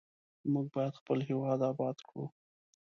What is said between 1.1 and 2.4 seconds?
هیواد آباد کړو.